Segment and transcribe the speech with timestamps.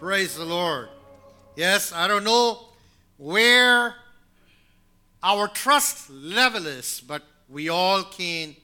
[0.00, 0.88] Praise the Lord.
[1.56, 2.70] Yes, I don't know
[3.18, 3.96] where
[5.22, 8.56] our trust level is, but we all can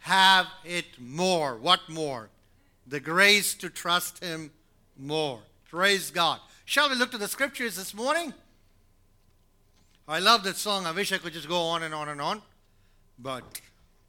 [0.00, 1.56] have it more.
[1.56, 2.28] What more?
[2.86, 4.50] The grace to trust Him
[4.98, 5.40] more.
[5.70, 6.40] Praise God.
[6.66, 8.34] Shall we look to the scriptures this morning?
[10.06, 10.84] I love that song.
[10.84, 12.42] I wish I could just go on and on and on,
[13.18, 13.42] but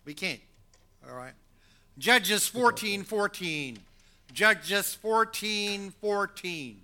[0.04, 0.42] we can't.
[1.10, 1.34] All right.
[1.98, 3.80] Judges 14 14.
[4.34, 6.82] Judges 14 14.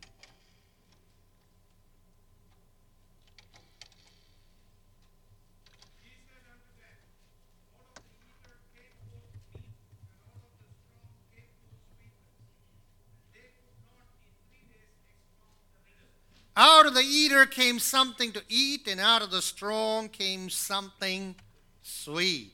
[16.59, 21.35] Out of the eater came something to eat, and out of the strong came something
[21.84, 22.52] sweet.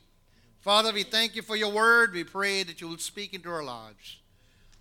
[0.60, 2.14] Father, we thank you for your word.
[2.14, 4.18] We pray that you will speak into our lives.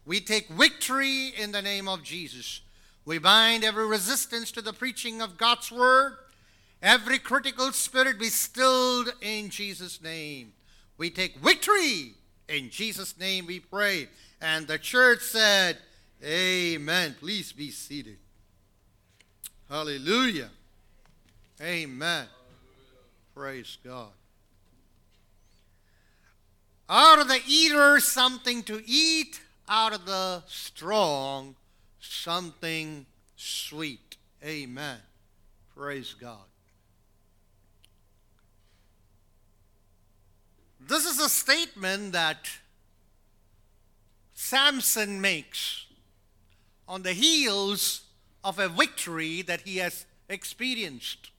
[0.05, 2.61] We take victory in the name of Jesus.
[3.05, 6.15] We bind every resistance to the preaching of God's word.
[6.83, 10.53] Every critical spirit be stilled in Jesus' name.
[10.99, 12.15] We take victory
[12.49, 14.09] in Jesus' name, we pray.
[14.41, 15.79] And the church said,
[16.25, 17.17] Amen.
[17.19, 18.19] Please be seated.
[19.69, 20.51] Hallelujah.
[21.61, 22.27] Amen.
[23.35, 24.09] Praise God.
[26.89, 29.41] Of the eater, something to eat.
[29.69, 31.55] Out of the strong,
[32.01, 34.17] something sweet.
[34.45, 34.99] Amen.
[35.77, 36.45] Praise God.
[40.81, 42.51] This is a statement that
[44.35, 45.87] Samson makes
[46.89, 48.03] on the heels
[48.45, 51.31] of a victory that he has experienced.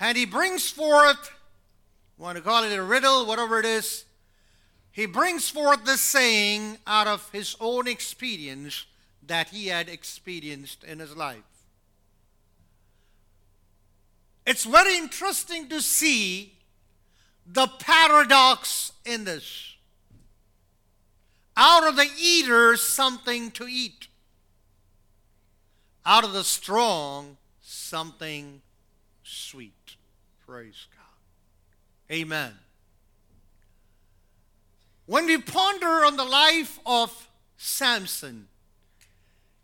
[0.00, 1.30] And he brings forth,
[2.16, 4.04] want to call it a riddle, whatever it is,
[4.98, 8.84] he brings forth this saying out of his own experience
[9.24, 11.38] that he had experienced in his life.
[14.44, 16.54] It's very interesting to see
[17.46, 19.76] the paradox in this.
[21.56, 24.08] Out of the eater, something to eat
[26.04, 28.62] out of the strong something
[29.22, 29.94] sweet.
[30.44, 32.14] Praise God.
[32.16, 32.52] Amen.
[35.08, 38.46] When we ponder on the life of Samson,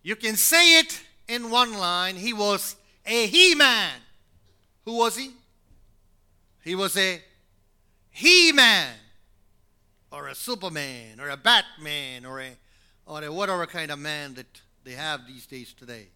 [0.02, 2.16] you can say it in one line.
[2.16, 3.92] He was a he man.
[4.86, 5.32] Who was he?
[6.62, 7.20] He was a
[8.10, 8.94] he man,
[10.10, 12.56] or a Superman, or a Batman, or a,
[13.04, 16.06] or a whatever kind of man that they have these days today.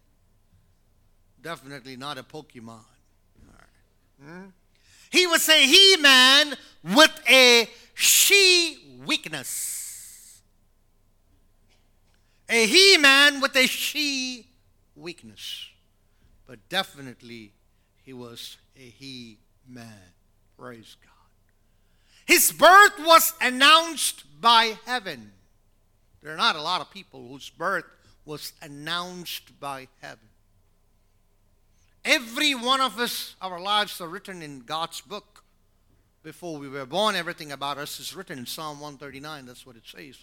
[1.39, 2.79] Definitely not a Pokemon.
[4.19, 4.45] Hmm?
[5.11, 7.67] He was a he man with a
[7.99, 10.41] she weakness.
[12.47, 14.47] A he man with a she
[14.95, 15.67] weakness.
[16.47, 17.51] But definitely
[18.03, 20.13] he was a he man.
[20.57, 21.11] Praise God.
[22.25, 25.31] His birth was announced by heaven.
[26.21, 27.85] There are not a lot of people whose birth
[28.25, 30.29] was announced by heaven.
[32.05, 35.38] Every one of us, our lives are written in God's book.
[36.21, 39.45] Before we were born, everything about us is written in Psalm 139.
[39.45, 40.17] That's what it says.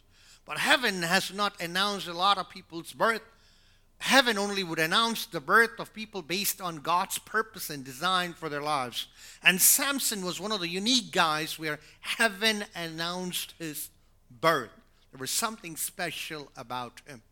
[0.45, 3.23] But heaven has not announced a lot of people's birth.
[3.99, 8.51] Heaven only would announce the birth of people based on God's purpose and design for
[8.51, 9.07] their lives.
[9.43, 13.89] And Samson was one of the unique guys where heaven announced his
[14.31, 14.71] birth.
[15.13, 17.23] There was something special about him.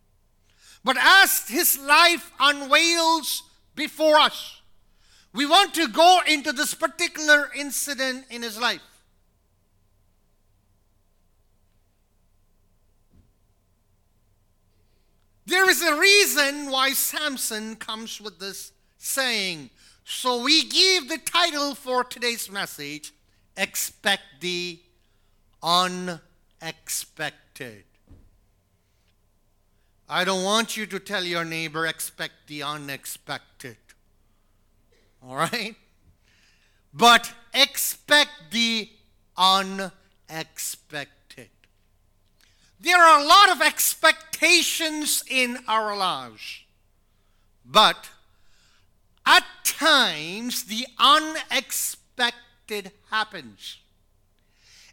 [0.82, 3.42] But as his life unveils
[3.74, 4.62] before us.
[5.34, 8.80] We want to go into this particular incident in his life.
[15.46, 19.70] There is a reason why Samson comes with this saying.
[20.04, 23.12] So we give the title for today's message
[23.56, 24.78] Expect the
[25.62, 26.20] Unexpected.
[30.08, 33.78] I don't want you to tell your neighbor, expect the unexpected.
[35.26, 35.74] All right?
[36.92, 38.90] But expect the
[39.36, 41.50] unexpected.
[42.80, 46.60] There are a lot of expectations in our lives,
[47.64, 48.10] but
[49.24, 53.78] at times the unexpected happens.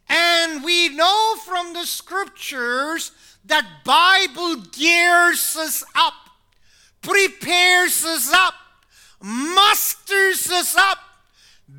[0.07, 3.12] And we know from the scriptures
[3.45, 6.13] that Bible gears us up,
[7.01, 8.54] prepares us up,
[9.22, 10.98] musters us up,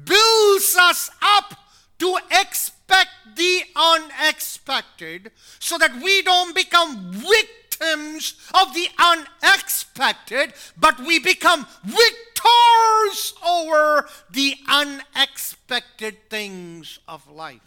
[0.04, 1.54] builds us up
[1.98, 11.18] to expect the unexpected so that we don't become victims of the unexpected, but we
[11.18, 17.60] become victors over the unexpected things of life.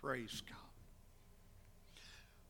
[0.00, 0.55] Praise God.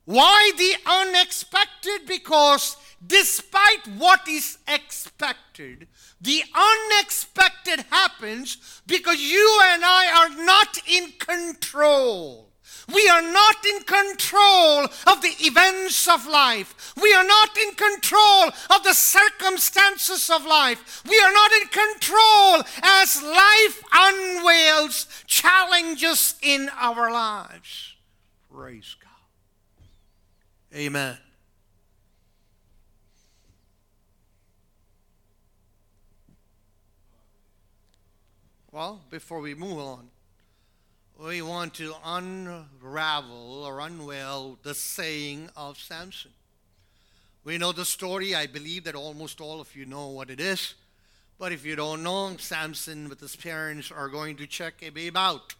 [0.07, 2.07] Why the unexpected?
[2.07, 5.89] Because despite what is expected,
[6.21, 12.47] the unexpected happens because you and I are not in control.
[12.93, 16.95] We are not in control of the events of life.
[17.01, 21.03] We are not in control of the circumstances of life.
[21.09, 27.95] We are not in control as life unveils challenges in our lives.
[28.53, 29.06] Praise God.
[30.75, 31.19] Amen.
[38.73, 40.11] Well, before we move on,
[41.19, 46.33] we want to unravel or unveil the saying of Samson.
[47.43, 48.35] We know the story.
[48.35, 50.75] I believe that almost all of you know what it is.
[51.39, 55.17] But if you don't know, Samson with his parents are going to check a babe
[55.17, 55.55] out.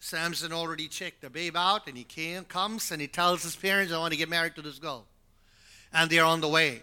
[0.00, 3.92] Samson already checked the babe out, and he came, comes and he tells his parents,
[3.92, 5.06] I want to get married to this girl.
[5.92, 6.82] And they're on the way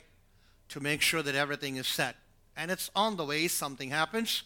[0.70, 2.16] to make sure that everything is set.
[2.58, 4.44] And it's on the way, something happens.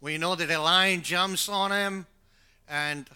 [0.00, 2.06] We know that a lion jumps on him
[2.68, 3.08] and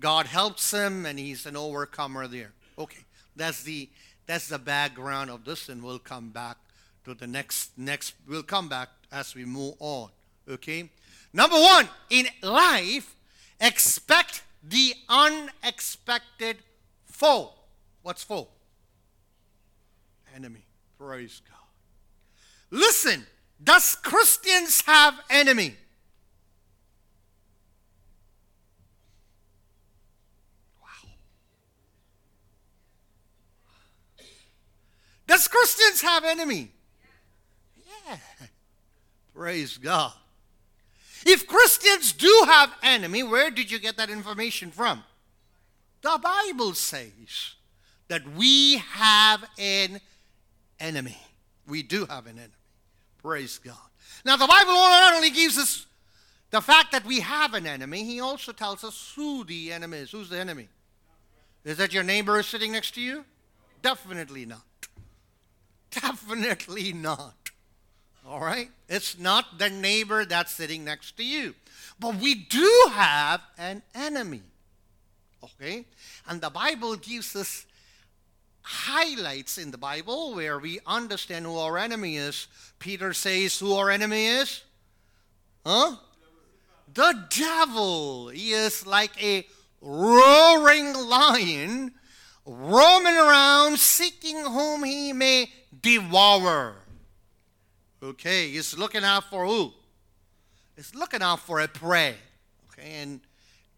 [0.00, 2.52] God helps him and he's an overcomer there.
[2.78, 3.04] Okay,
[3.36, 3.88] that's the
[4.26, 6.56] that's the background of this, and we'll come back
[7.04, 10.10] to the next next we'll come back as we move on.
[10.48, 10.90] Okay?
[11.32, 13.13] Number one, in life,
[13.60, 16.58] expect the unexpected
[17.04, 17.52] foe.
[18.02, 18.48] What's foe?
[20.34, 20.64] Enemy.
[20.98, 21.58] Praise God.
[22.70, 23.26] Listen,
[23.62, 25.76] does Christians have enemy?
[30.80, 31.10] Wow.
[35.26, 36.70] Does Christians have enemy?
[37.76, 38.16] Yeah.
[39.34, 40.12] Praise God.
[41.26, 45.02] If Christians do have enemy, where did you get that information from?
[46.02, 47.54] The Bible says
[48.08, 50.00] that we have an
[50.78, 51.16] enemy.
[51.66, 52.52] We do have an enemy.
[53.22, 53.76] Praise God.
[54.24, 55.86] Now, the Bible not only gives us
[56.50, 60.10] the fact that we have an enemy, he also tells us who the enemy is.
[60.10, 60.68] Who's the enemy?
[61.64, 63.24] Is that your neighbor sitting next to you?
[63.80, 64.60] Definitely not.
[65.90, 67.43] Definitely not.
[68.26, 68.70] All right?
[68.88, 71.54] It's not the neighbor that's sitting next to you.
[72.00, 74.42] But we do have an enemy.
[75.42, 75.84] Okay?
[76.28, 77.66] And the Bible gives us
[78.62, 82.46] highlights in the Bible where we understand who our enemy is.
[82.78, 84.62] Peter says who our enemy is?
[85.66, 85.96] Huh?
[86.92, 88.28] The devil.
[88.28, 89.46] He is like a
[89.82, 91.92] roaring lion
[92.46, 95.50] roaming around seeking whom he may
[95.82, 96.76] devour.
[98.04, 99.72] Okay, he's looking out for who?
[100.76, 102.16] He's looking out for a prey.
[102.70, 103.20] Okay, and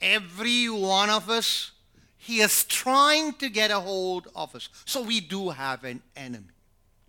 [0.00, 1.70] every one of us,
[2.17, 4.69] he is trying to get a hold of us.
[4.84, 6.46] So we do have an enemy.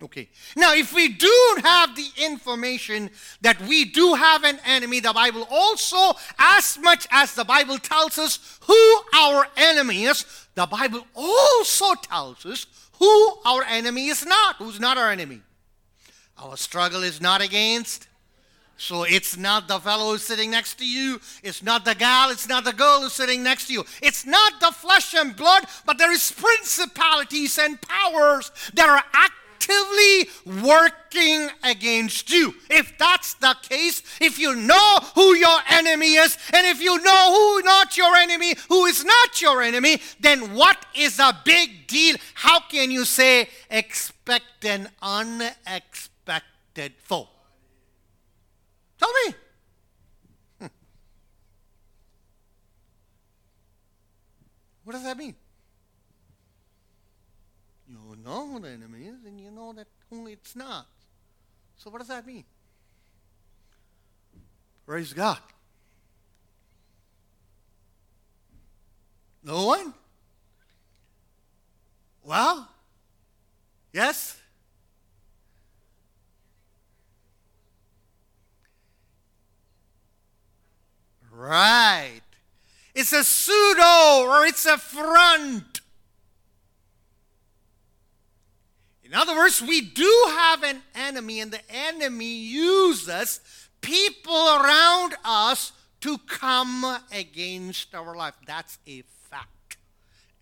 [0.00, 0.28] Okay.
[0.56, 3.10] Now, if we do have the information
[3.40, 8.16] that we do have an enemy, the Bible also, as much as the Bible tells
[8.16, 10.24] us who our enemy is,
[10.54, 12.66] the Bible also tells us
[13.00, 14.54] who our enemy is not.
[14.58, 15.40] Who's not our enemy?
[16.38, 18.06] Our struggle is not against.
[18.76, 21.20] So it's not the fellow who's sitting next to you.
[21.42, 22.30] It's not the gal.
[22.30, 23.84] It's not the girl who's sitting next to you.
[24.00, 30.62] It's not the flesh and blood, but there is principalities and powers that are actively
[30.62, 32.54] working against you.
[32.70, 37.32] If that's the case, if you know who your enemy is, and if you know
[37.34, 42.14] who not your enemy, who is not your enemy, then what is a big deal?
[42.34, 46.12] How can you say expect an unexpected
[47.00, 47.28] foe?
[48.98, 49.34] Tell me.
[50.60, 50.66] Hmm.
[54.84, 55.34] What does that mean?
[57.88, 60.86] You know who the enemy is, and you know that who it's not.
[61.76, 62.44] So what does that mean?
[64.86, 65.38] Praise God.
[69.42, 69.94] No one?
[72.22, 72.68] Well,
[73.92, 74.38] yes?
[81.38, 82.22] Right.
[82.96, 85.80] It's a pseudo or it's a front.
[89.04, 93.40] In other words, we do have an enemy, and the enemy uses
[93.80, 98.34] people around us to come against our life.
[98.44, 99.76] That's a fact.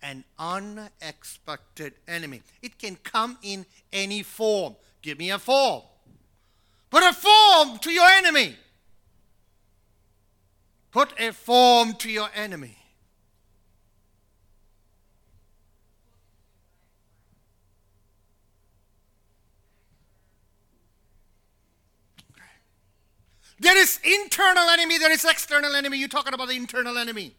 [0.01, 2.41] an unexpected enemy.
[2.61, 4.75] It can come in any form.
[5.01, 5.83] Give me a form.
[6.89, 8.55] Put a form to your enemy.
[10.91, 12.77] Put a form to your enemy.
[23.59, 25.97] There is internal enemy, there is external enemy.
[25.97, 27.33] You're talking about the internal enemy.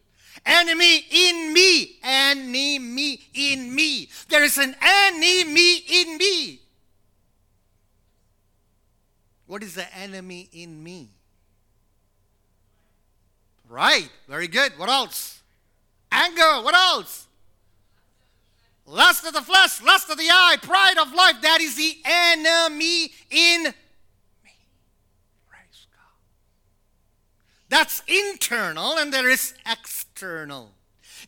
[0.44, 4.08] Enemy in me, enemy in me.
[4.28, 6.60] There is an enemy in me.
[9.46, 11.17] What is the enemy in me?
[13.68, 14.72] Right, very good.
[14.78, 15.42] What else?
[16.10, 17.26] Anger, what else?
[18.86, 21.36] Lust of the flesh, lust of the eye, pride of life.
[21.42, 24.52] That is the enemy in me.
[27.68, 30.70] That's internal, and there is external.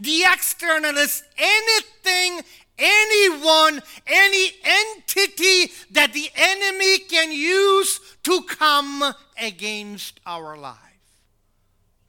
[0.00, 2.40] The external is anything,
[2.78, 10.89] anyone, any entity that the enemy can use to come against our life.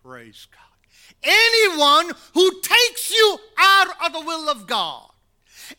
[0.03, 0.59] Praise God.
[1.23, 5.09] Anyone who takes you out of the will of God,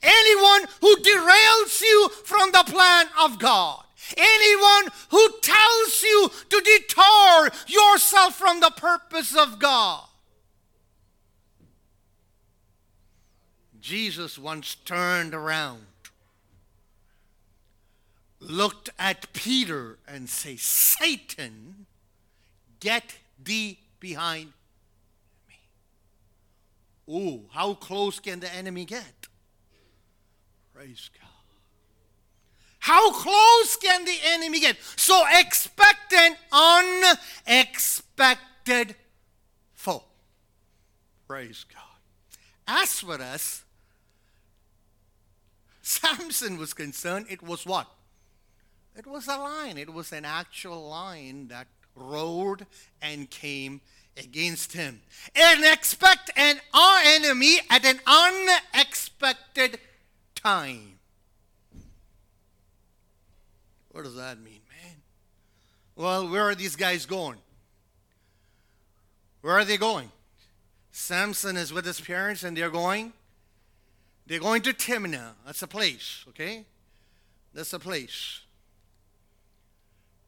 [0.03, 3.83] anyone who derails you from the plan of God,
[4.17, 10.05] Anyone who tells you to detour yourself from the purpose of God.
[13.81, 15.87] Jesus once turned around,
[18.39, 21.87] looked at Peter, and said, Satan,
[22.79, 24.53] get thee behind
[25.49, 25.55] me.
[27.09, 29.29] Oh, how close can the enemy get?
[30.75, 31.29] Praise God.
[32.81, 34.77] How close can the enemy get?
[34.97, 36.35] So expect an
[37.55, 38.97] unexpected
[39.73, 40.03] foe.
[41.29, 41.83] Praise God.
[42.67, 43.63] As for us,
[45.83, 47.87] Samson was concerned, it was what?
[48.97, 49.79] It was a lion.
[49.79, 52.67] It was an actual lion that rode
[53.01, 53.81] and came
[54.17, 55.01] against him.
[55.35, 59.79] And expect an enemy at an unexpected
[60.35, 60.99] time.
[63.91, 64.97] What does that mean, man?
[65.97, 67.39] Well, where are these guys going?
[69.43, 70.11] Where are they going?
[70.93, 73.13] Samson is with his parents and they're going.
[74.27, 75.33] They're going to Timnah.
[75.45, 76.65] That's a place, okay?
[77.53, 78.41] That's a place.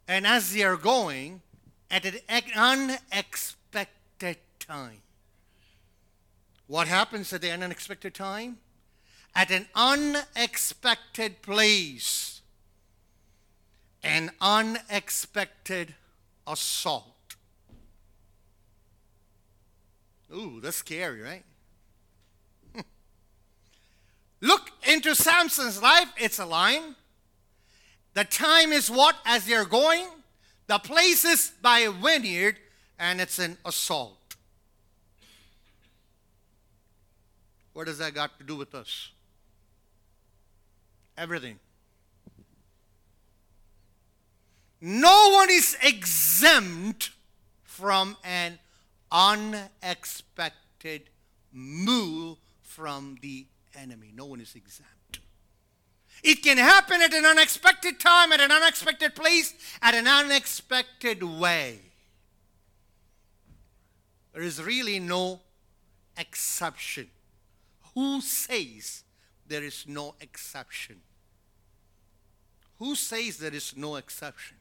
[0.06, 1.40] And as they are going,
[1.94, 2.18] at an
[2.56, 5.02] unexpected time,
[6.66, 8.58] what happens at the unexpected time?
[9.34, 12.34] At an unexpected place
[14.04, 15.94] an unexpected
[16.46, 17.04] assault.
[20.32, 21.44] Ooh, that's scary, right?
[24.40, 26.08] Look into Samson's life.
[26.18, 26.96] It's a line.
[28.12, 29.16] The time is what?
[29.24, 30.06] As they're going.
[30.66, 32.56] The place is by a vineyard,
[32.99, 34.37] and it's an assault.
[37.75, 39.11] What does that got to do with us?
[41.18, 41.59] Everything.
[44.80, 47.11] No one is exempt
[47.62, 48.59] from an
[49.11, 51.11] unexpected
[51.52, 54.12] move from the enemy.
[54.14, 54.93] No one is exempt.
[56.25, 59.52] It can happen at an unexpected time, at an unexpected place,
[59.83, 61.81] at an unexpected way.
[64.33, 65.40] There is really no
[66.16, 67.09] exception.
[67.95, 69.02] Who says
[69.47, 71.02] there is no exception?
[72.78, 74.57] Who says there is no exception?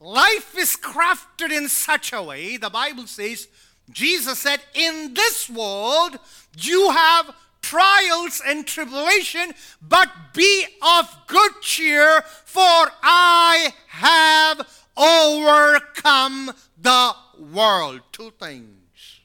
[0.00, 3.46] Life is crafted in such a way, the Bible says,
[3.90, 6.18] Jesus said, In this world
[6.56, 12.62] you have trials and tribulation, but be of good cheer, for
[13.02, 18.00] I have overcome the world.
[18.12, 19.20] Two things.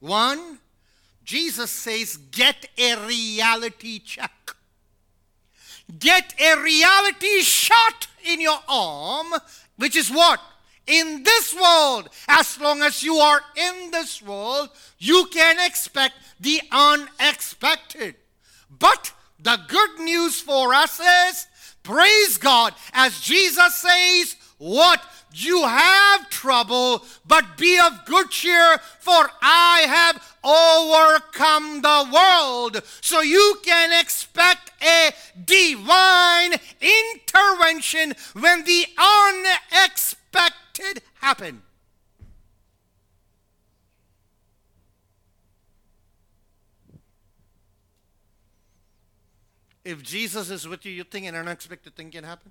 [0.00, 0.58] One,
[1.24, 4.32] Jesus says, Get a reality check.
[5.98, 9.34] Get a reality shot in your arm
[9.80, 10.40] which is what?
[10.90, 16.60] In this world, as long as you are in this world, you can expect the
[16.72, 18.16] unexpected.
[18.76, 21.46] But the good news for us is,
[21.84, 25.00] praise God, as Jesus says, what?
[25.32, 32.82] You have trouble, but be of good cheer, for I have overcome the world.
[33.00, 35.12] So you can expect a
[35.44, 41.60] divine intervention when the unexpected it happen.
[49.84, 52.50] If Jesus is with you, you think an unexpected thing can happen?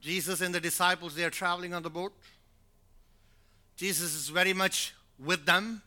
[0.00, 2.12] Jesus and the disciples, they are traveling on the boat.
[3.76, 5.82] Jesus is very much with them.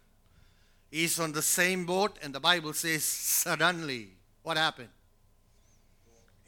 [0.90, 4.10] He's on the same boat, and the Bible says, suddenly,
[4.44, 4.90] what happened?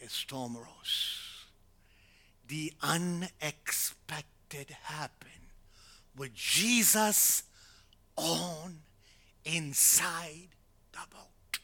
[0.03, 1.22] A storm arose.
[2.47, 5.31] The unexpected happened
[6.15, 7.43] with Jesus
[8.15, 8.79] on
[9.45, 10.49] inside
[10.91, 11.59] the boat.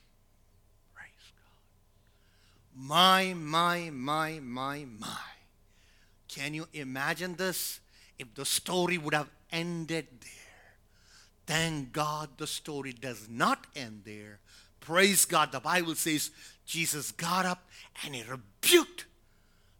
[0.96, 2.88] Praise God.
[2.88, 5.08] My, my, my, my, my.
[6.28, 7.80] Can you imagine this?
[8.18, 10.30] If the story would have ended there.
[11.46, 14.40] Thank God the story does not end there.
[14.80, 15.52] Praise God.
[15.52, 16.32] The Bible says
[16.66, 17.68] Jesus got up
[18.06, 19.06] and he rebuked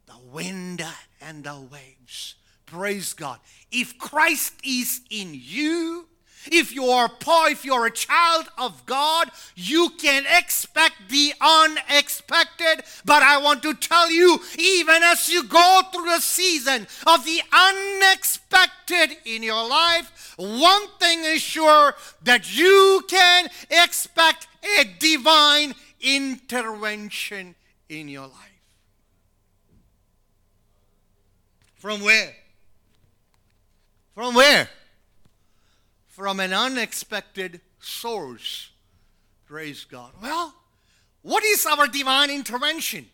[0.10, 0.84] the wind
[1.22, 2.36] and the waves.
[2.66, 3.40] Praise God.
[3.72, 6.08] If Christ is in you,
[6.52, 12.84] if you are poor, if you're a child of God, you can expect the unexpected.
[13.06, 17.42] But I want to tell you, even as you go through the season of the
[17.52, 24.48] unexpected in your life, one thing is sure that you can expect
[24.80, 27.56] a divine intervention
[27.90, 28.59] in your life.
[31.80, 32.36] From where?
[34.14, 34.70] From where?
[36.20, 38.72] from an unexpected source.
[39.46, 40.12] Praise God.
[40.22, 40.54] Well,
[41.22, 43.06] what is our divine intervention?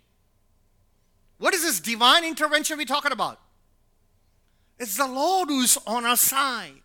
[1.37, 3.39] What is this divine intervention we're talking about?
[4.79, 6.81] It's the Lord who's on our side.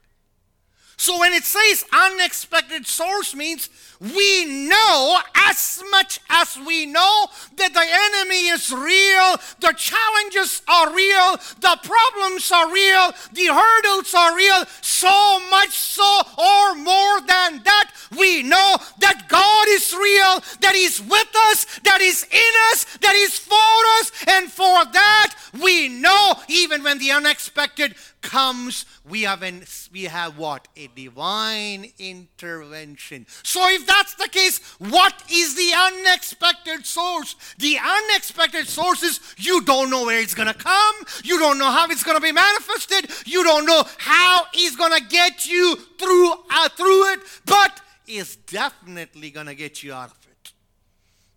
[1.00, 7.26] So when it says unexpected source means we know as much as we know
[7.56, 14.12] that the enemy is real, the challenges are real, the problems are real, the hurdles
[14.12, 20.44] are real, so much so or more than that, we know that God is real,
[20.60, 23.56] that He's with us, that He's in us, that He's for
[24.00, 30.04] us, and for that we know even when the unexpected comes, we have, an, we
[30.04, 30.68] have what?
[30.76, 33.26] A divine intervention.
[33.42, 37.36] So, if that's the case, what is the unexpected source?
[37.58, 41.70] The unexpected source is you don't know where it's going to come, you don't know
[41.70, 45.76] how it's going to be manifested, you don't know how it's going to get you
[45.98, 50.52] through, uh, through it, but it's definitely going to get you out of it.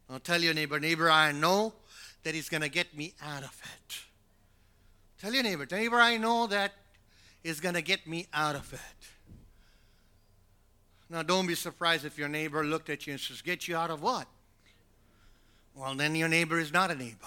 [0.09, 1.73] I'll tell your neighbor, neighbor, I know
[2.23, 4.12] that he's going to get me out of it.
[5.23, 6.73] Tell your neighbor, neighbor, I know that
[7.45, 8.79] is going to get me out of it.
[11.09, 13.89] Now, don't be surprised if your neighbor looked at you and says, Get you out
[13.89, 14.27] of what?
[15.75, 17.25] Well, then your neighbor is not a neighbor.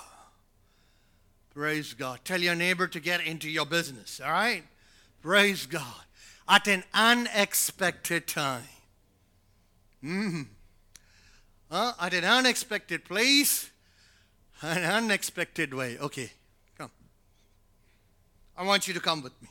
[1.54, 2.20] Praise God.
[2.22, 4.62] Tell your neighbor to get into your business, all right?
[5.22, 6.04] Praise God.
[6.46, 8.68] At an unexpected time.
[10.04, 10.42] Mm-hmm.
[11.70, 13.70] Uh, at an unexpected place,
[14.60, 15.96] an unexpected way.
[15.98, 16.32] Okay.
[18.56, 19.48] I want you to come with me.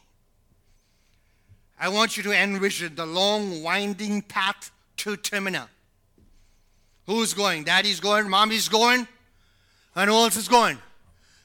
[1.80, 5.68] I want you to envision the long, winding path to Timnah.
[7.06, 7.66] Who's going?
[7.66, 9.08] Daddy's going, mommy's going,
[9.96, 10.80] and who else is going?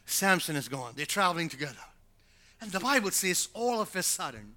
[0.06, 0.94] Samson is going.
[0.96, 1.76] They're traveling together.
[2.60, 4.56] And the Bible says, all of a sudden,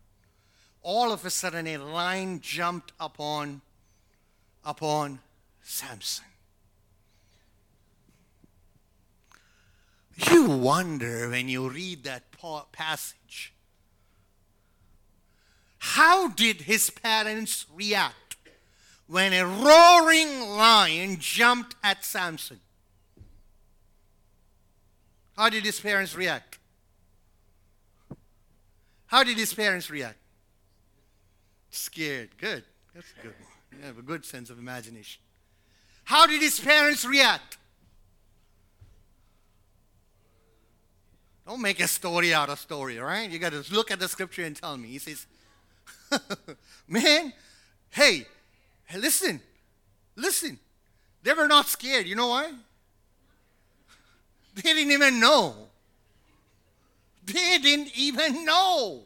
[0.82, 3.62] all of a sudden, a lion jumped upon,
[4.64, 5.20] upon
[5.62, 6.26] Samson.
[10.16, 12.24] You wonder when you read that
[12.72, 13.54] passage
[15.86, 18.38] how did his parents react
[19.06, 22.62] when a roaring lion jumped at Samson?
[25.36, 26.58] How did his parents react?
[29.08, 30.20] How did his parents react?
[31.70, 32.38] Scared.
[32.38, 32.64] Good.
[32.96, 33.80] That's a good one.
[33.80, 35.22] You have a good sense of imagination.
[36.06, 37.58] How did his parents react?
[41.46, 43.30] Don't make a story out of story, all right?
[43.30, 44.90] You got to look at the scripture and tell me.
[44.90, 45.26] He says,
[46.88, 47.34] Man,
[47.90, 48.26] hey,
[48.86, 49.42] hey, listen,
[50.16, 50.58] listen.
[51.22, 52.06] They were not scared.
[52.06, 52.52] You know why?
[54.56, 55.56] They didn't even know.
[57.26, 59.04] They didn't even know.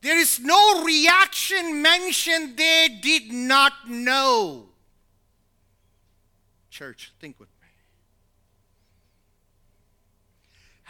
[0.00, 4.66] There is no reaction mentioned they did not know.
[6.70, 7.49] Church, think with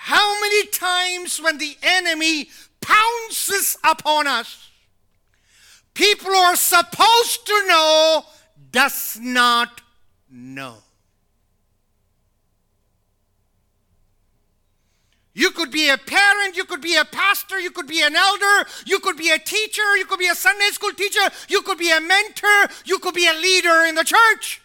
[0.02, 2.48] How many times when the enemy
[2.80, 4.70] pounces upon us,
[5.92, 8.24] people who are supposed to know
[8.72, 9.82] does not
[10.30, 10.76] know.
[15.34, 18.68] You could be a parent, you could be a pastor, you could be an elder,
[18.86, 21.90] you could be a teacher, you could be a Sunday school teacher, you could be
[21.90, 24.62] a mentor, you could be a leader in the church.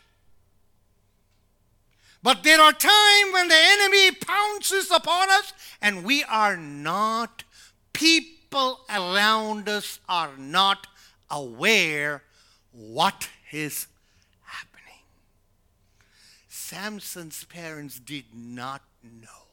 [2.25, 7.43] But there are times when the enemy pounces upon us and we are not,
[7.93, 10.87] people around us are not
[11.29, 12.23] aware
[12.71, 13.85] what is
[14.41, 15.03] happening.
[16.49, 19.43] Samson's parents did not know.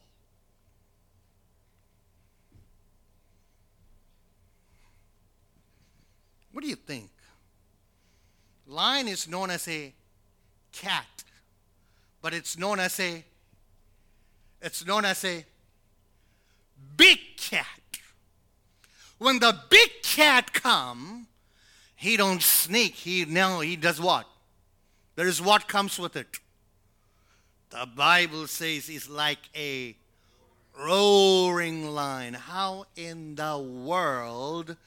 [6.51, 7.11] What do you think?
[8.65, 9.93] Lion is known as a
[10.71, 11.23] cat,
[12.23, 13.23] but it's known as a
[14.61, 15.45] it's known as a
[16.95, 17.67] big cat.
[19.17, 21.27] When the big cat come,
[21.97, 22.95] he don't sneak.
[22.95, 24.25] He no, he does what?
[25.15, 26.39] There is what comes with it.
[27.69, 29.95] The Bible says he's like a
[30.79, 32.35] roaring lion.
[32.35, 34.77] How in the world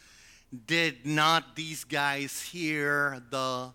[0.67, 3.73] did not these guys hear the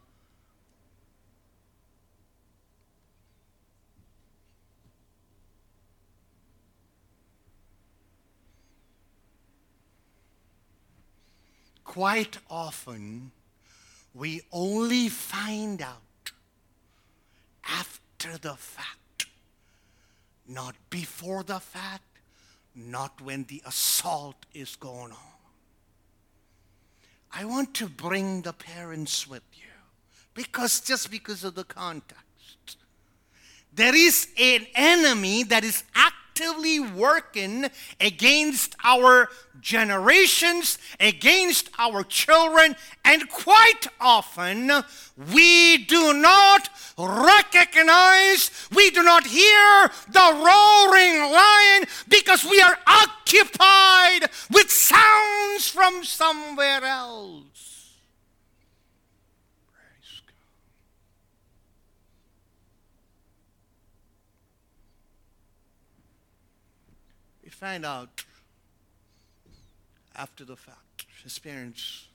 [11.92, 13.30] quite often
[14.14, 16.32] we only find out
[17.68, 19.26] after the fact,
[20.48, 22.22] not before the fact,
[22.74, 25.34] not when the assault is going on.
[27.34, 29.76] I want to bring the parents with you
[30.34, 32.78] because just because of the context.
[33.74, 35.84] There is an enemy that is
[36.32, 37.66] actively working
[38.00, 39.28] against our
[39.60, 44.72] generations, against our children, and quite often
[45.34, 54.30] we do not recognize, we do not hear the roaring lion because we are occupied
[54.52, 57.98] with sounds from somewhere else.
[59.72, 60.34] Praise God.
[67.44, 68.26] We find out
[70.16, 71.06] after the fact.
[71.24, 72.08] His parents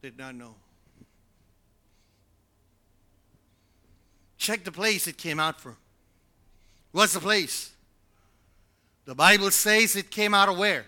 [0.00, 0.54] did not know.
[4.38, 5.76] Check the place it came out from.
[6.92, 7.72] What's the place?
[9.06, 10.86] The Bible says it came out of where?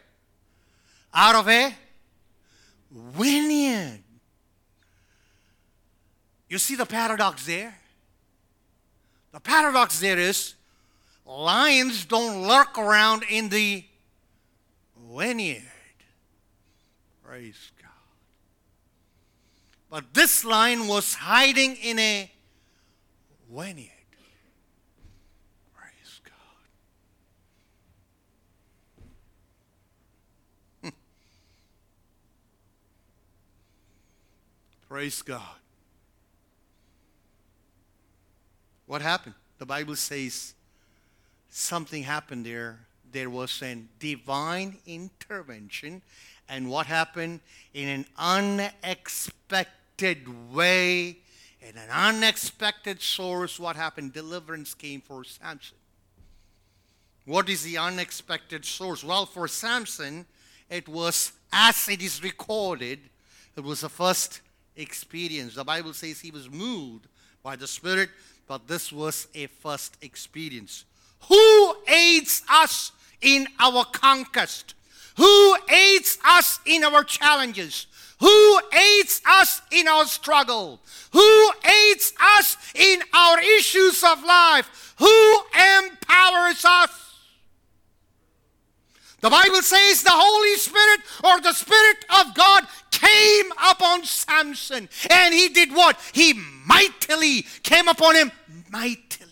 [1.13, 1.75] Out of a
[2.93, 3.99] vineyard.
[6.49, 7.75] You see the paradox there?
[9.33, 10.55] The paradox there is
[11.29, 13.85] lions don't lurk around in the
[15.15, 15.63] vineyard.
[17.23, 17.91] Praise God.
[19.91, 22.31] But this lion was hiding in a
[23.55, 23.91] vineyard.
[25.75, 26.33] Praise God.
[30.83, 30.89] Hmm.
[34.89, 35.43] Praise God.
[38.87, 39.35] What happened?
[39.59, 40.55] The Bible says
[41.59, 42.79] something happened there.
[43.11, 46.03] There was a divine intervention.
[46.49, 47.41] And what happened?
[47.75, 51.19] In an unexpected way,
[51.61, 54.13] in an unexpected source, what happened?
[54.13, 55.77] Deliverance came for Samson.
[57.25, 59.05] What is the unexpected source?
[59.05, 60.25] Well, for Samson,
[60.71, 63.01] it was, as it is recorded,
[63.57, 64.41] it was the first
[64.77, 65.57] experience.
[65.57, 67.07] The Bible says he was moved
[67.43, 68.11] by the Spirit,
[68.47, 70.85] but this was a first experience.
[71.29, 74.75] Who aids us in our conquest?
[75.17, 77.87] Who aids us in our challenges?
[78.21, 80.81] Who aids us in our struggle?
[81.13, 84.95] Who aids us in our issues of life?
[84.99, 86.91] Who empowers us?
[89.21, 94.89] The Bible says the Holy Spirit or the Spirit of God came upon Samson.
[95.11, 95.99] And he did what?
[96.13, 96.35] He
[96.67, 98.31] mightily came upon him
[98.71, 99.28] mightily.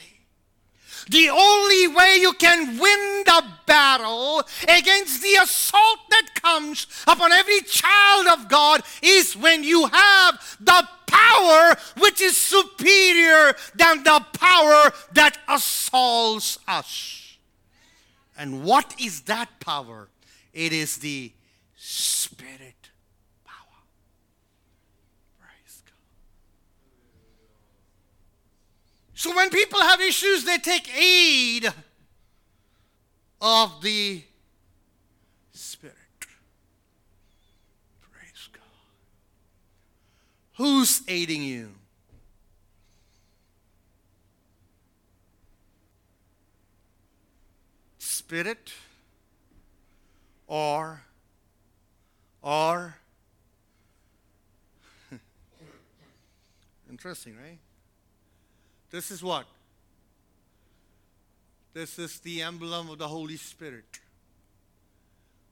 [1.09, 7.61] The only way you can win the battle against the assault that comes upon every
[7.61, 14.93] child of God is when you have the power which is superior than the power
[15.13, 17.39] that assaults us.
[18.39, 20.09] And what is that power?
[20.53, 21.33] It is the
[21.77, 22.91] Spirit
[23.45, 23.83] power.
[25.39, 25.95] Praise God.
[29.17, 31.73] So when people have issues, they take aid
[33.41, 34.23] of the
[35.53, 35.97] Spirit.
[38.03, 38.63] Praise God.
[40.57, 41.71] Who's aiding you?
[47.99, 48.73] spirit
[50.49, 51.03] or
[52.43, 52.97] or
[56.91, 57.59] interesting right
[58.91, 59.47] this is what?
[61.75, 64.01] This is the emblem of the holy spirit.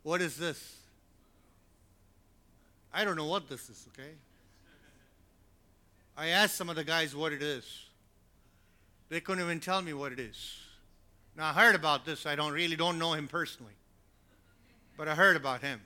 [0.03, 0.77] What is this?
[2.93, 4.11] I don't know what this is okay?
[6.17, 7.65] I asked some of the guys what it is.
[9.09, 10.59] They couldn't even tell me what it is.
[11.37, 12.27] Now i heard about this.
[12.27, 13.75] I don't really don't know him personally
[14.97, 15.81] but i heard about him.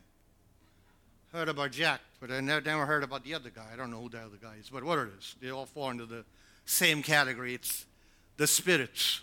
[1.33, 3.67] Heard about Jack, but I never, heard about the other guy.
[3.71, 5.37] I don't know who the other guy is, but what it is.
[5.43, 6.25] They all fall into the
[6.69, 7.55] same category.
[7.55, 7.87] It's
[8.37, 9.23] the spirits.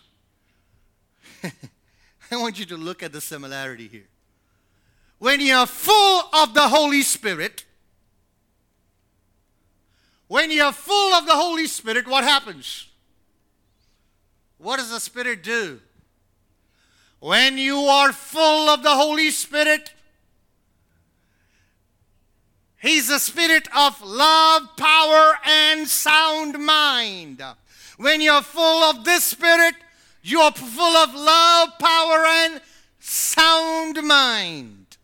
[1.43, 4.07] I want you to look at the similarity here.
[5.19, 7.65] When you're full of the Holy Spirit,
[10.27, 12.87] when you're full of the Holy Spirit, what happens?
[14.57, 15.79] What does the Spirit do?
[17.19, 19.93] When you are full of the Holy Spirit,
[22.85, 27.41] He's a spirit of love, power, and sound mind.
[27.97, 29.73] When you're full of this spirit,
[30.21, 32.61] you're full of love, power, and
[32.99, 34.97] sound mind.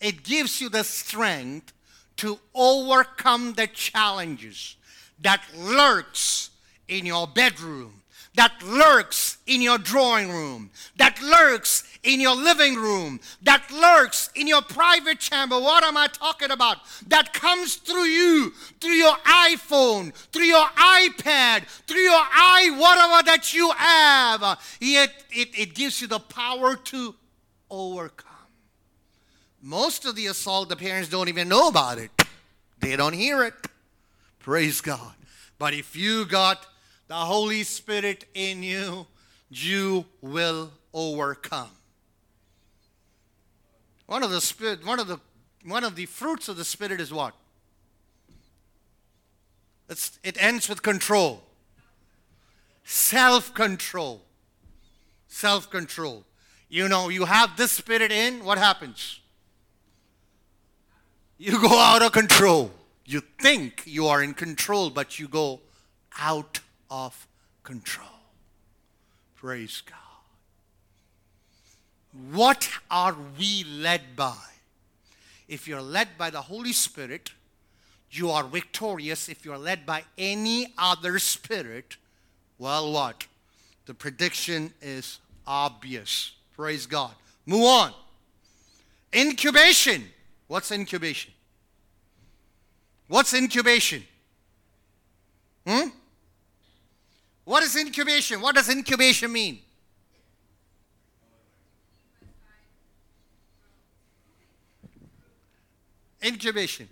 [0.00, 1.72] It gives you the strength
[2.18, 4.76] to overcome the challenges
[5.20, 6.50] that lurks
[6.86, 8.02] in your bedroom,
[8.36, 14.46] that lurks in your drawing room, that lurks in your living room, that lurks in
[14.46, 15.58] your private chamber.
[15.58, 16.78] What am I talking about?
[17.08, 23.54] That comes through you, through your iPhone, through your iPad, through your i whatever that
[23.54, 24.60] you have.
[24.80, 27.14] Yet it, it gives you the power to
[27.70, 28.32] overcome.
[29.62, 32.10] Most of the assault, the parents don't even know about it.
[32.80, 33.54] They don't hear it.
[34.40, 35.14] Praise God.
[35.58, 36.66] But if you got
[37.08, 39.06] the Holy Spirit in you,
[39.48, 41.70] you will overcome.
[44.06, 45.20] One of the spirit, one of the
[45.64, 47.34] one of the fruits of the spirit is what?
[49.88, 51.42] It's, it ends with control.
[52.84, 54.22] Self-control.
[55.26, 56.24] Self-control.
[56.68, 59.20] You know, you have this spirit in, what happens?
[61.38, 62.70] You go out of control.
[63.04, 65.60] You think you are in control, but you go
[66.18, 67.26] out of
[67.62, 68.08] control.
[69.34, 69.96] Praise God.
[72.32, 74.36] What are we led by?
[75.48, 77.30] If you're led by the Holy Spirit,
[78.10, 79.28] you are victorious.
[79.28, 81.96] If you're led by any other spirit,
[82.58, 83.26] well, what?
[83.84, 86.32] The prediction is obvious.
[86.56, 87.14] Praise God.
[87.44, 87.92] Move on.
[89.12, 90.04] Incubation.
[90.48, 91.32] What's incubation?
[93.08, 94.04] What's incubation?
[95.66, 95.88] Hmm?
[97.46, 98.40] What is incubation?
[98.40, 99.60] What does incubation mean?
[106.24, 106.88] Incubation.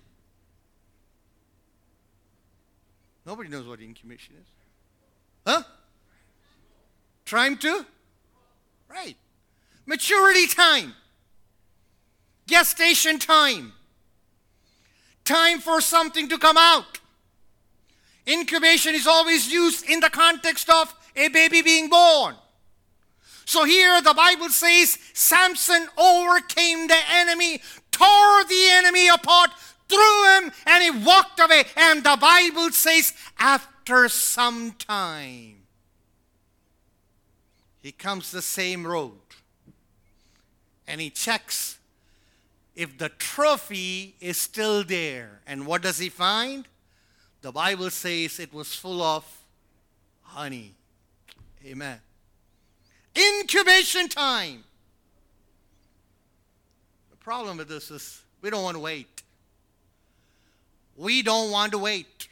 [3.27, 4.47] Nobody knows what incubation is.
[5.45, 5.63] Huh?
[7.25, 7.85] Trying to?
[8.89, 9.17] Right.
[9.87, 10.95] Maturity time.
[12.47, 13.73] Gestation time.
[15.25, 17.01] Time for something to come out.
[18.27, 22.35] Incubation is always used in the context of a baby being born.
[23.45, 27.61] So here the Bible says Samson overcame the enemy
[27.95, 29.51] tore the enemy apart,
[29.89, 31.65] threw him, and he walked away.
[31.77, 35.63] And the Bible says, after some time,
[37.81, 39.13] he comes the same road
[40.87, 41.79] and he checks
[42.75, 45.41] if the trophy is still there.
[45.47, 46.67] And what does he find?
[47.45, 49.23] The Bible says it was full of
[50.23, 50.73] honey.
[51.67, 52.01] Amen.
[53.15, 54.65] Incubation time
[57.11, 59.23] The problem with this is we don't want to wait.
[60.97, 62.29] We don't want to wait.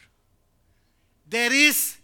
[1.28, 1.98] There is,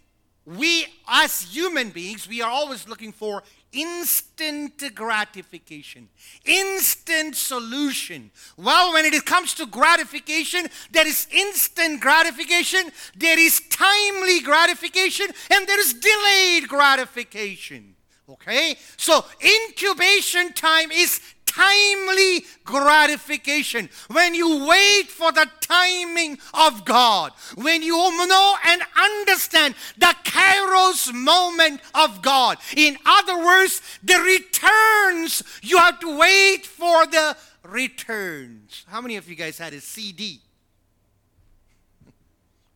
[0.45, 3.41] we as human beings, we are always looking for
[3.71, 6.09] instant gratification,
[6.45, 8.31] instant solution.
[8.57, 15.67] Well, when it comes to gratification, there is instant gratification, there is timely gratification, and
[15.67, 17.95] there is delayed gratification.
[18.29, 18.75] Okay?
[18.97, 21.19] So, incubation time is
[21.59, 29.75] timely gratification, when you wait for the timing of God, when you know and understand
[29.97, 32.57] the kairos moment of God.
[32.77, 38.85] In other words, the returns, you have to wait for the returns.
[38.87, 40.41] How many of you guys had a CD?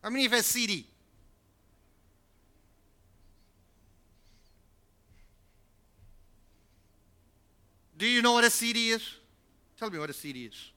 [0.02, 0.86] How many of you had a CD?
[7.96, 9.02] Do you know what a CD is?
[9.78, 10.70] Tell me what a CD is.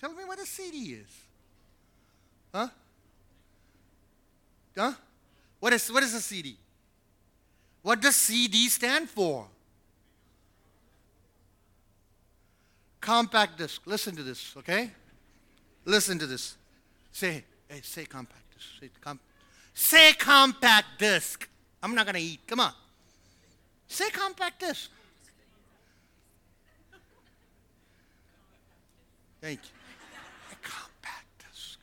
[0.00, 1.08] Tell me what a CD is.
[2.52, 2.68] Huh?
[4.76, 4.92] Huh?
[5.60, 6.56] What is, what is a CD?
[7.82, 9.46] What does CD stand for?
[13.00, 13.82] Compact disc.
[13.86, 14.90] Listen to this, okay?
[15.84, 16.56] Listen to this.
[17.12, 18.66] Say, hey, say compact disc.
[18.80, 19.20] Say, com-
[19.74, 21.48] say compact disc.
[21.82, 22.40] I'm not going to eat.
[22.46, 22.72] Come on.
[23.86, 24.90] Say compact disc.
[29.44, 30.52] Thank you.
[30.52, 31.78] A compact disc.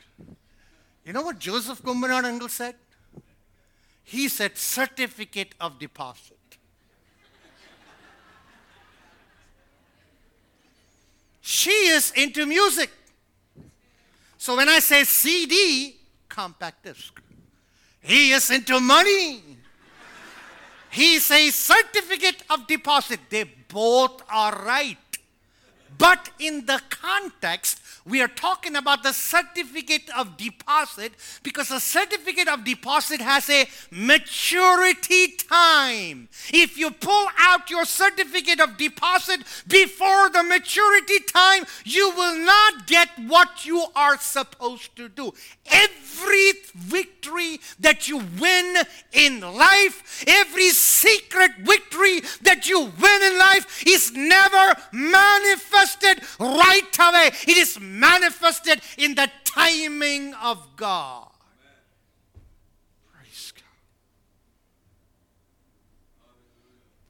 [1.05, 2.73] You know what Joseph Kumbanar Uncle said?
[4.03, 6.39] He said certificate of deposit.
[11.41, 12.89] She is into music.
[14.39, 15.97] So when I say CD,
[16.27, 17.21] compact disc.
[17.99, 19.43] He is into money.
[20.89, 23.19] He says certificate of deposit.
[23.29, 24.97] They both are right.
[26.01, 32.47] But in the context, we are talking about the certificate of deposit because a certificate
[32.47, 36.27] of deposit has a maturity time.
[36.51, 42.87] If you pull out your certificate of deposit before the maturity time, you will not
[42.87, 45.31] get what you are supposed to do.
[45.67, 48.77] Every victory that you win
[49.13, 57.31] in life, every secret victory that you win in life is never manifested right away.
[57.47, 61.27] It is manifested in the timing of God.
[63.11, 63.63] Praise God.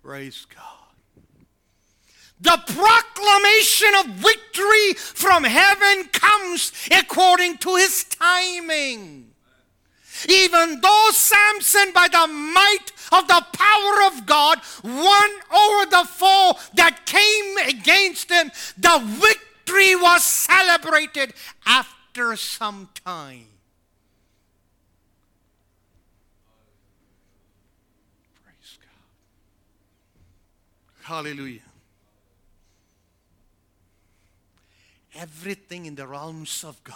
[0.03, 0.81] Praise God.
[2.41, 9.30] The proclamation of victory from heaven comes according to his timing.
[10.29, 16.53] Even though Samson, by the might of the power of God, won over the foe
[16.75, 21.33] that came against him, the victory was celebrated
[21.65, 23.47] after some time.
[28.43, 28.89] Praise God.
[31.03, 31.61] Hallelujah.
[35.15, 36.95] Everything in the realms of God,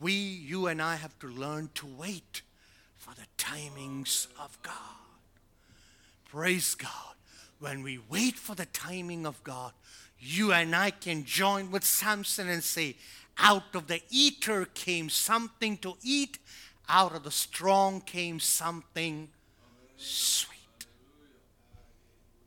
[0.00, 2.42] we, you, and I have to learn to wait
[2.96, 4.74] for the timings of God.
[6.30, 6.90] Praise God.
[7.58, 9.72] When we wait for the timing of God,
[10.20, 12.96] you and I can join with Samson and say,
[13.38, 16.38] out of the eater came something to eat,
[16.88, 19.28] out of the strong came something
[19.96, 20.86] sweet.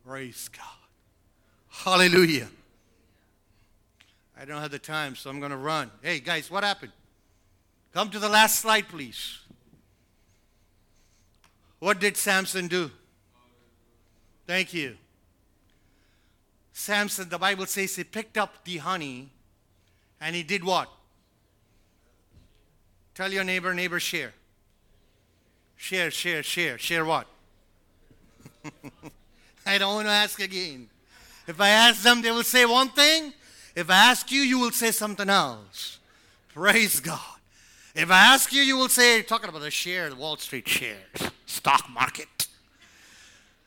[0.05, 0.65] Praise God.
[1.69, 2.47] Hallelujah.
[4.39, 5.91] I don't have the time, so I'm going to run.
[6.01, 6.91] Hey, guys, what happened?
[7.93, 9.39] Come to the last slide, please.
[11.79, 12.91] What did Samson do?
[14.47, 14.95] Thank you.
[16.73, 19.29] Samson, the Bible says he picked up the honey
[20.19, 20.89] and he did what?
[23.13, 24.33] Tell your neighbor, neighbor, share.
[25.75, 26.77] Share, share, share.
[26.77, 27.27] Share what?
[29.65, 30.89] I don't want to ask again.
[31.47, 33.33] If I ask them, they will say one thing.
[33.75, 35.99] If I ask you, you will say something else.
[36.53, 37.40] Praise God.
[37.93, 41.31] If I ask you, you will say, talking about the share, the Wall Street shares,
[41.45, 42.47] stock market.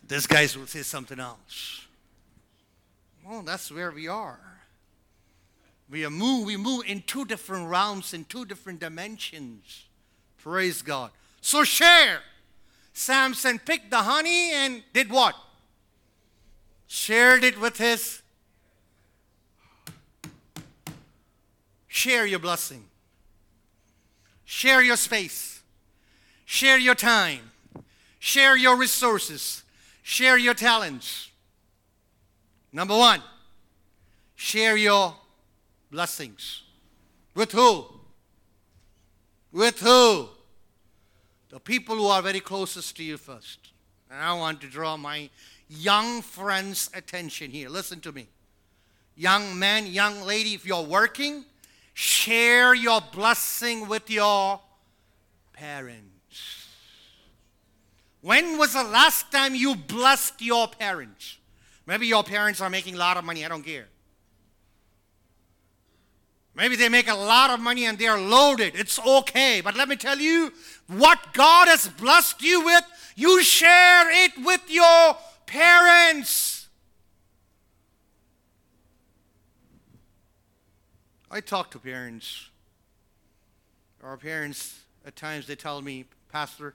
[0.06, 1.86] This guys will say something else.
[3.24, 4.40] Well, that's where we are.
[5.90, 9.84] We move, we move in two different realms, in two different dimensions.
[10.38, 11.10] Praise God.
[11.40, 12.20] So share.
[12.94, 15.34] Samson picked the honey and did what?
[16.86, 18.22] Shared it with his.
[21.88, 22.84] Share your blessing.
[24.54, 25.62] Share your space.
[26.44, 27.50] Share your time.
[28.20, 29.64] Share your resources.
[30.04, 31.32] Share your talents.
[32.72, 33.20] Number one,
[34.36, 35.16] share your
[35.90, 36.62] blessings.
[37.34, 37.84] With who?
[39.50, 40.28] With who?
[41.48, 43.72] The people who are very closest to you first.
[44.08, 45.30] And I want to draw my
[45.68, 47.68] young friends' attention here.
[47.68, 48.28] Listen to me.
[49.16, 51.44] Young man, young lady, if you're working,
[51.94, 54.60] share your blessing with your
[55.52, 56.04] parents.
[58.20, 61.38] When was the last time you blessed your parents?
[61.86, 63.44] Maybe your parents are making a lot of money.
[63.44, 63.86] I don't care.
[66.56, 68.74] Maybe they make a lot of money and they are loaded.
[68.76, 69.60] It's okay.
[69.60, 70.52] But let me tell you,
[70.86, 72.84] what God has blessed you with,
[73.16, 75.16] you share it with your
[75.46, 76.53] parents.
[81.34, 82.48] I talk to parents.
[84.04, 86.74] Our parents, at times, they tell me, Pastor,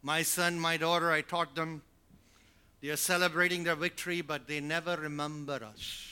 [0.00, 1.82] my son, my daughter, I taught them
[2.80, 6.06] They are celebrating their victory, but they never remember us.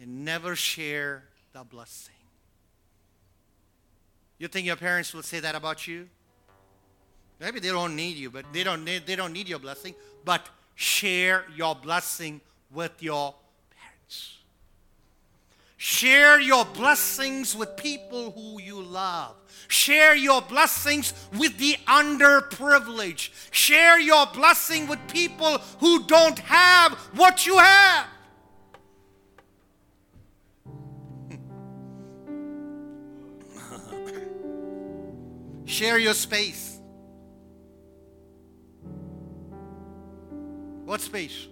[0.00, 2.14] And never share the blessing.
[4.38, 6.08] You think your parents will say that about you?
[7.40, 9.94] Maybe they don't need you, but they don't need, they don't need your blessing.
[10.24, 12.40] But share your blessing
[12.70, 13.34] with your
[13.76, 14.43] parents.
[15.86, 19.36] Share your blessings with people who you love.
[19.68, 23.28] Share your blessings with the underprivileged.
[23.50, 28.06] Share your blessing with people who don't have what you have.
[35.66, 36.80] Share your space.
[40.86, 41.46] What space?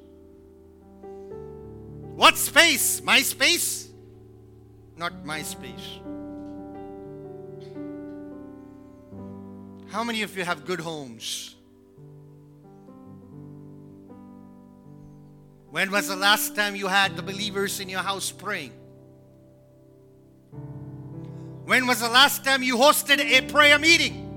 [2.17, 3.03] What space?
[3.03, 3.92] My space?
[4.97, 5.99] Not my space.
[9.91, 11.55] How many of you have good homes?
[15.71, 18.73] When was the last time you had the believers in your house praying?
[21.65, 24.29] When was the last time you hosted a prayer meeting?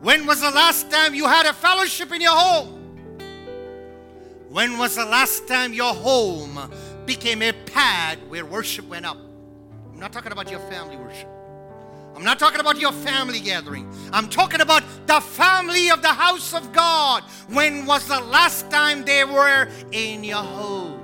[0.00, 2.72] When was the last time you had a fellowship in your home?
[4.48, 6.70] When was the last time your home
[7.06, 9.16] became a pad where worship went up?
[9.92, 11.28] I'm not talking about your family worship.
[12.16, 13.92] I'm not talking about your family gathering.
[14.10, 17.22] I'm talking about the family of the house of God.
[17.48, 21.02] When was the last time they were in your home?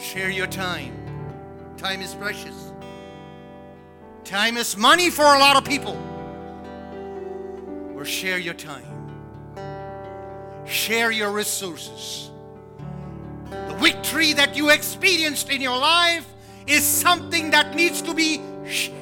[0.00, 0.94] Share your time.
[1.76, 2.72] Time is precious.
[4.24, 5.96] Time is money for a lot of people.
[7.96, 8.91] Or share your time.
[10.64, 12.30] Share your resources.
[13.50, 16.26] The victory that you experienced in your life
[16.66, 18.98] is something that needs to be shared.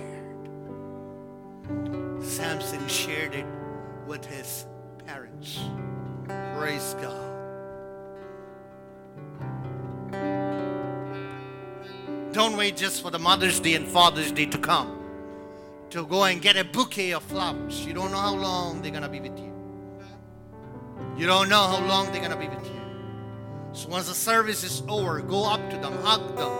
[2.22, 3.46] Samson shared it
[4.06, 4.66] with his
[5.06, 5.60] parents.
[6.56, 7.30] Praise God.
[12.32, 15.00] Don't wait just for the Mother's Day and Father's Day to come
[15.90, 17.84] to go and get a bouquet of flowers.
[17.84, 19.49] You don't know how long they're going to be with you.
[21.16, 22.80] You don't know how long they're going to be with you.
[23.72, 26.52] So once the service is over, go up to them, hug them,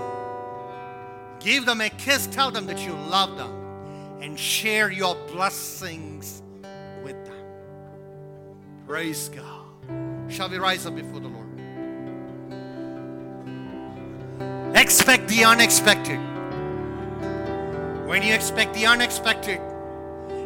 [1.40, 3.50] give them a kiss, tell them that you love them,
[4.20, 6.42] and share your blessings
[7.02, 7.44] with them.
[8.86, 9.66] Praise God.
[10.28, 11.46] Shall we rise up before the Lord?
[14.76, 16.18] Expect the unexpected.
[18.06, 19.60] When you expect the unexpected,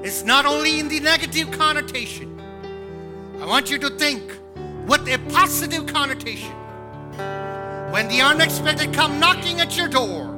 [0.03, 2.34] it's not only in the negative connotation.
[3.45, 4.23] I want you to think
[4.87, 6.51] with a positive connotation.
[7.93, 10.35] When the unexpected come knocking at your door,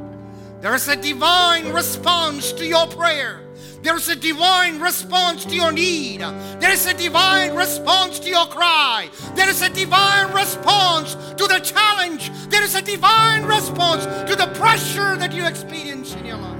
[0.61, 3.42] there is a divine response to your prayer.
[3.82, 6.18] There is a divine response to your need.
[6.59, 9.09] There is a divine response to your cry.
[9.36, 12.32] There is a divine response to the challenge.
[12.48, 16.55] There is a divine response to the pressure that you experience in your life.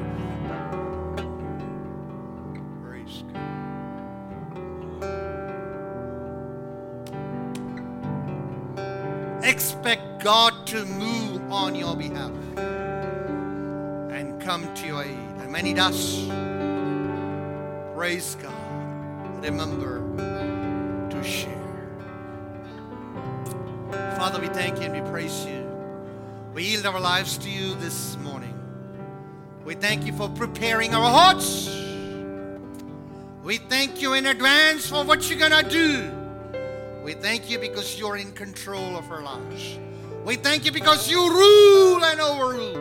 [9.47, 12.32] Expect God to move on your behalf
[14.11, 15.11] and come to your aid.
[15.38, 16.26] And when He does,
[17.94, 18.53] praise God.
[19.44, 20.03] Remember
[21.11, 21.53] to share.
[24.16, 25.64] Father, we thank you and we praise you.
[26.53, 28.59] We yield our lives to you this morning.
[29.64, 31.68] We thank you for preparing our hearts.
[33.44, 36.26] We thank you in advance for what you're going to do.
[37.07, 39.78] We thank you because you're in control of our lives.
[40.24, 42.76] We thank you because you rule and overrule.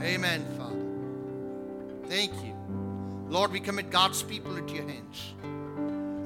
[0.00, 2.06] Amen, Father.
[2.08, 2.54] Thank you.
[3.28, 5.34] Lord, we commit God's people into your hands.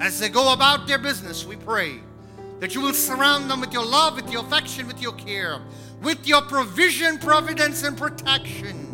[0.02, 1.98] As they go about their business, we pray
[2.60, 5.62] that you will surround them with your love, with your affection, with your care,
[6.02, 8.87] with your provision, providence, and protection.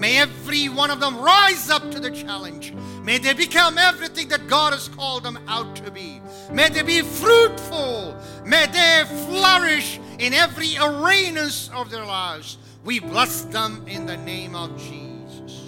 [0.00, 2.72] May every one of them rise up to the challenge.
[3.04, 6.22] May they become everything that God has called them out to be.
[6.50, 8.18] May they be fruitful.
[8.46, 12.56] May they flourish in every arenas of their lives.
[12.82, 15.66] We bless them in the name of Jesus.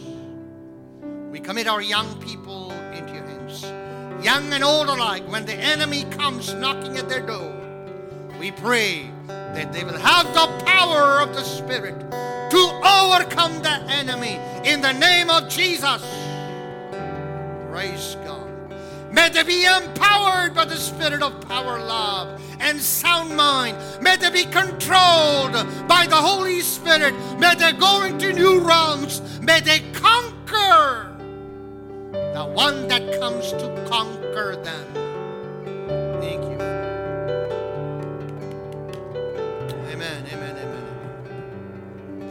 [1.31, 3.63] We commit our young people into your hands.
[4.25, 7.55] Young and old alike, when the enemy comes knocking at their door,
[8.41, 9.11] we pray
[9.55, 11.99] that they will have the power of the Spirit
[12.51, 16.03] to overcome the enemy in the name of Jesus.
[17.71, 18.49] Praise God.
[19.13, 23.77] May they be empowered by the Spirit of power, love, and sound mind.
[24.01, 25.53] May they be controlled
[25.87, 27.15] by the Holy Spirit.
[27.39, 29.21] May they go into new realms.
[29.41, 31.15] May they conquer
[32.13, 34.87] the one that comes to conquer them.
[36.21, 36.72] Thank you.
[40.03, 40.52] Amen, amen.